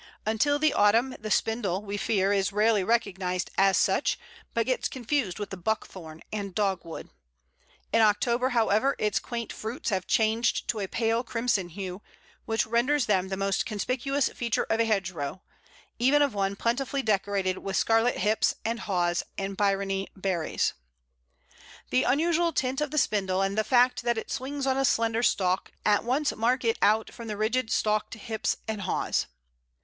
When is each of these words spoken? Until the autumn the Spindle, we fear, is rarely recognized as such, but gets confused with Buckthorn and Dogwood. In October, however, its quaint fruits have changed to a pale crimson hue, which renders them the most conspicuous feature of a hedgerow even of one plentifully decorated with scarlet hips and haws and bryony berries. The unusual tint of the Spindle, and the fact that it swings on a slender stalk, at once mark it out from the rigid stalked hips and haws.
Until 0.25 0.57
the 0.57 0.73
autumn 0.73 1.15
the 1.19 1.29
Spindle, 1.29 1.83
we 1.85 1.95
fear, 1.95 2.33
is 2.33 2.51
rarely 2.51 2.83
recognized 2.83 3.51
as 3.55 3.77
such, 3.77 4.17
but 4.55 4.65
gets 4.65 4.87
confused 4.89 5.37
with 5.37 5.51
Buckthorn 5.63 6.23
and 6.33 6.55
Dogwood. 6.55 7.11
In 7.93 8.01
October, 8.01 8.49
however, 8.49 8.95
its 8.97 9.19
quaint 9.19 9.53
fruits 9.53 9.91
have 9.91 10.07
changed 10.07 10.67
to 10.69 10.79
a 10.79 10.87
pale 10.87 11.23
crimson 11.23 11.69
hue, 11.69 12.01
which 12.45 12.65
renders 12.65 13.05
them 13.05 13.27
the 13.27 13.37
most 13.37 13.63
conspicuous 13.67 14.27
feature 14.29 14.65
of 14.71 14.79
a 14.79 14.85
hedgerow 14.85 15.43
even 15.99 16.23
of 16.23 16.33
one 16.33 16.55
plentifully 16.55 17.03
decorated 17.03 17.59
with 17.59 17.77
scarlet 17.77 18.17
hips 18.17 18.55
and 18.65 18.79
haws 18.79 19.21
and 19.37 19.55
bryony 19.55 20.07
berries. 20.15 20.73
The 21.91 22.05
unusual 22.05 22.53
tint 22.53 22.81
of 22.81 22.89
the 22.89 22.97
Spindle, 22.97 23.43
and 23.43 23.55
the 23.55 23.63
fact 23.63 24.01
that 24.01 24.17
it 24.17 24.31
swings 24.31 24.65
on 24.65 24.77
a 24.77 24.83
slender 24.83 25.21
stalk, 25.21 25.71
at 25.85 26.03
once 26.03 26.35
mark 26.35 26.65
it 26.65 26.79
out 26.81 27.13
from 27.13 27.27
the 27.27 27.37
rigid 27.37 27.69
stalked 27.69 28.15
hips 28.15 28.57
and 28.67 28.81
haws. 28.81 29.27